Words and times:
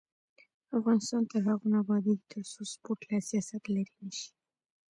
افغانستان 0.77 1.21
تر 1.31 1.41
هغو 1.49 1.65
نه 1.73 1.77
ابادیږي، 1.83 2.25
ترڅو 2.31 2.61
سپورټ 2.73 2.99
له 3.11 3.17
سیاسته 3.29 3.67
لرې 3.75 3.95
نشي. 4.05 4.29